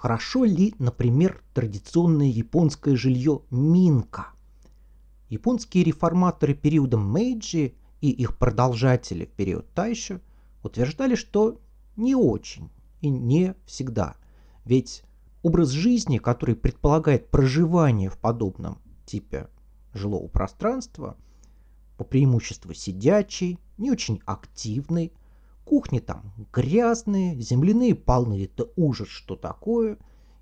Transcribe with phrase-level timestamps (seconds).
[0.00, 4.28] Хорошо ли, например, традиционное японское жилье Минка?
[5.28, 10.20] Японские реформаторы периода Мэйджи и их продолжатели в период Тайшо
[10.62, 11.60] утверждали, что
[11.96, 12.70] не очень
[13.02, 14.16] и не всегда.
[14.64, 15.02] Ведь
[15.42, 19.50] образ жизни, который предполагает проживание в подобном типе
[19.92, 21.18] жилого пространства,
[21.98, 25.12] по преимуществу сидячий, не очень активный,
[25.70, 29.98] Кухни там грязные, земляные полны, это ужас, что такое.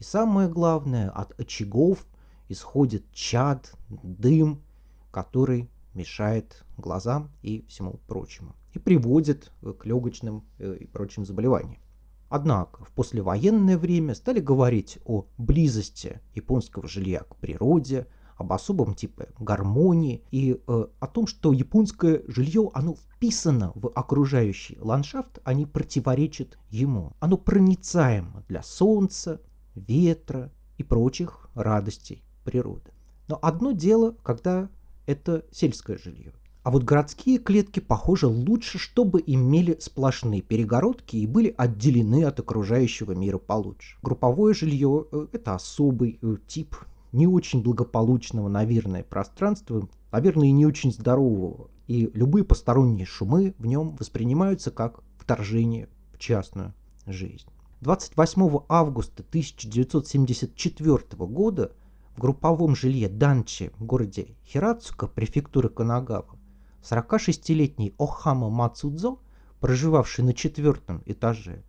[0.00, 2.04] И самое главное, от очагов
[2.48, 4.64] исходит чад, дым,
[5.12, 8.56] который мешает глазам и всему прочему.
[8.72, 11.80] И приводит к легочным э, и прочим заболеваниям.
[12.28, 18.08] Однако в послевоенное время стали говорить о близости японского жилья к природе,
[18.42, 24.78] об особом типе гармонии и э, о том, что японское жилье, оно вписано в окружающий
[24.80, 27.12] ландшафт, а не противоречит ему.
[27.20, 29.40] Оно проницаемо для солнца,
[29.74, 32.92] ветра и прочих радостей природы.
[33.28, 34.68] Но одно дело, когда
[35.06, 36.32] это сельское жилье.
[36.62, 43.12] А вот городские клетки, похоже, лучше, чтобы имели сплошные перегородки и были отделены от окружающего
[43.12, 43.96] мира получше.
[44.02, 46.76] Групповое жилье э,– это особый э, тип
[47.12, 51.68] не очень благополучного, наверное, пространства, наверное, и не очень здорового.
[51.86, 56.72] И любые посторонние шумы в нем воспринимаются как вторжение в частную
[57.06, 57.46] жизнь.
[57.82, 61.72] 28 августа 1974 года
[62.16, 66.38] в групповом жилье Данчи в городе Хирацука, префектуры Канагава,
[66.82, 69.16] 46-летний Охама Мацудзо,
[69.60, 71.62] проживавший на четвертом этаже,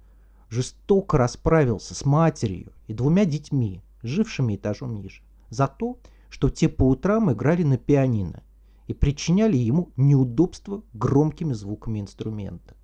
[0.49, 5.23] жестоко расправился с матерью и двумя детьми, жившими этажом ниже
[5.53, 8.43] за то, что те по утрам играли на пианино
[8.87, 12.75] и причиняли ему неудобства громкими звуками инструмента.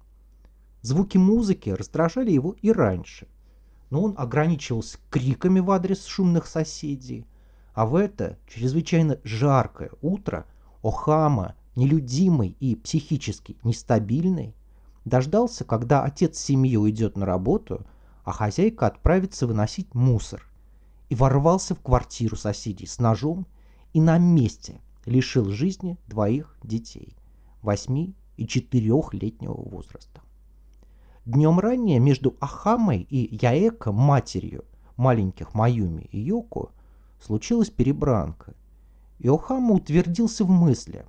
[0.81, 3.27] Звуки музыки раздражали его и раньше,
[3.89, 7.25] но он ограничивался криками в адрес шумных соседей,
[7.73, 10.45] а в это чрезвычайно жаркое утро
[10.81, 14.55] Охама, нелюдимый и психически нестабильный,
[15.03, 17.85] дождался, когда отец семьи уйдет на работу,
[18.23, 20.48] а хозяйка отправится выносить мусор
[21.09, 23.47] и ворвался в квартиру соседей с ножом
[23.93, 27.15] и на месте лишил жизни двоих детей,
[27.61, 30.21] восьми и четырехлетнего возраста.
[31.25, 34.65] Днем ранее между Ахамой и Яэко, матерью
[34.97, 36.71] маленьких Маюми и Йоко,
[37.19, 38.53] случилась перебранка,
[39.17, 41.05] и Охама утвердился в мысли,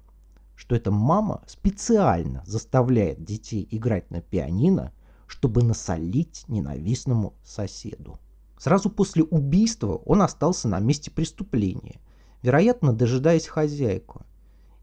[0.57, 4.93] что эта мама специально заставляет детей играть на пианино,
[5.27, 8.19] чтобы насолить ненавистному соседу.
[8.61, 11.99] Сразу после убийства он остался на месте преступления,
[12.43, 14.21] вероятно, дожидаясь хозяйку.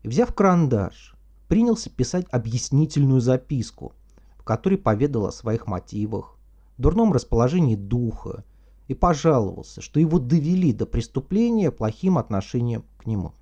[0.02, 1.16] И, взяв карандаш,
[1.48, 3.94] принялся писать объяснительную записку,
[4.40, 6.40] в которой поведал о своих мотивах,
[6.80, 8.44] дурном расположении духа
[8.88, 13.36] и пожаловался, что его довели до преступления плохим отношением к нему.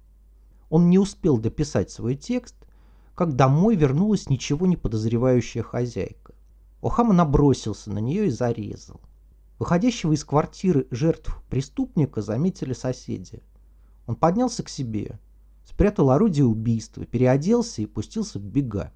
[0.69, 2.55] Он не успел дописать свой текст,
[3.15, 6.33] как домой вернулась ничего не подозревающая хозяйка.
[6.81, 8.99] Охама набросился на нее и зарезал.
[9.57, 13.41] Выходящего из квартиры жертв преступника заметили соседи.
[14.05, 15.19] Он поднялся к себе,
[15.63, 18.91] спрятал орудие убийства, переоделся и пустился в бега.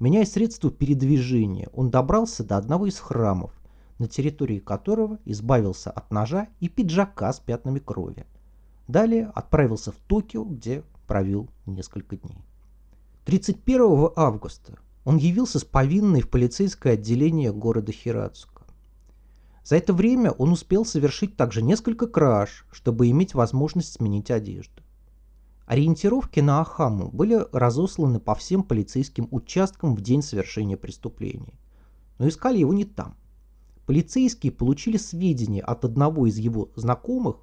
[0.00, 3.52] Меняя средства передвижения, он добрался до одного из храмов,
[3.98, 8.26] на территории которого избавился от ножа и пиджака с пятнами крови.
[8.88, 12.38] Далее отправился в Токио, где провел несколько дней.
[13.26, 18.48] 31 августа он явился с повинной в полицейское отделение города Хирацу.
[19.64, 24.82] За это время он успел совершить также несколько краж, чтобы иметь возможность сменить одежду.
[25.66, 31.54] Ориентировки на Ахаму были разосланы по всем полицейским участкам в день совершения преступления.
[32.18, 33.16] Но искали его не там.
[33.86, 37.36] Полицейские получили сведения от одного из его знакомых,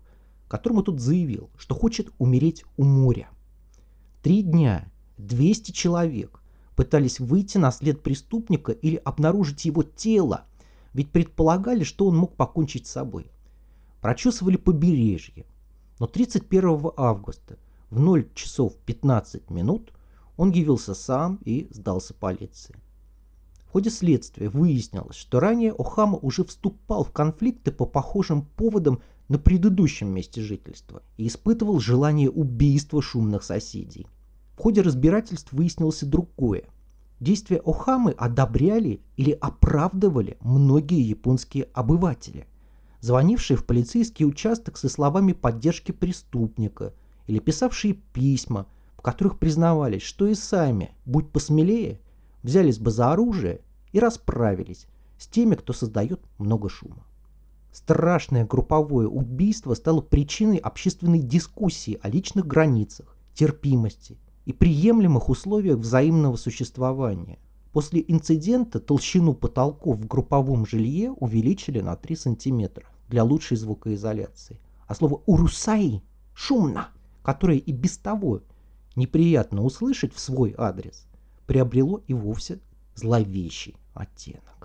[0.47, 3.29] которому тут заявил, что хочет умереть у моря.
[4.22, 6.41] Три дня 200 человек
[6.75, 10.46] пытались выйти на след преступника или обнаружить его тело,
[10.94, 13.32] ведь предполагали, что он мог покончить с собой.
[14.02, 15.46] Прочесывали побережье,
[16.00, 17.58] но 31 августа
[17.90, 19.94] в 0 часов 15 минут
[20.38, 22.76] он явился сам и сдался полиции.
[23.66, 29.38] В ходе следствия выяснилось, что ранее Охама уже вступал в конфликты по похожим поводам на
[29.38, 34.08] предыдущем месте жительства и испытывал желание убийства шумных соседей.
[34.56, 36.64] В ходе разбирательств выяснилось и другое–
[37.20, 42.48] Действия Охамы одобряли или оправдывали многие японские обыватели,
[43.02, 46.94] звонившие в полицейский участок со словами поддержки преступника
[47.28, 52.00] или писавшие письма, в которых признавались, что и сами, будь посмелее,
[52.42, 53.62] взялись бы за оружие
[53.92, 54.88] и расправились
[55.18, 57.06] с теми, кто создает много шума.
[57.74, 64.18] Страшное групповое убийство стало причиной общественной дискуссии о личных границах, терпимости
[64.49, 67.37] и приемлемых условиях взаимного существования.
[67.72, 74.59] После инцидента толщину потолков в групповом жилье увеличили на 3 сантиметра для лучшей звукоизоляции.
[74.87, 76.01] А слово «урусаи»—
[76.34, 76.87] шумно,
[77.22, 78.41] которое и без того
[78.96, 81.05] неприятно услышать в свой адрес,
[81.46, 82.59] приобрело и вовсе
[82.96, 84.59] зловещий оттенок.